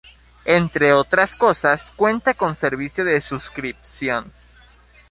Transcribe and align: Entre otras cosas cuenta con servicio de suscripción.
Entre 0.45 0.93
otras 0.93 1.35
cosas 1.35 1.93
cuenta 1.95 2.33
con 2.33 2.55
servicio 2.55 3.05
de 3.05 3.21
suscripción. 3.21 4.31